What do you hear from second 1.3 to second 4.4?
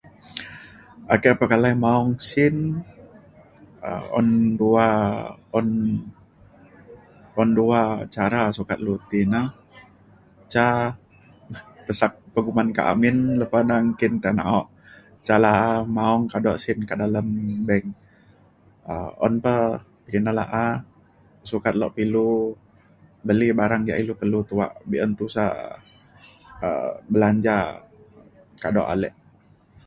pekalai maong sin um un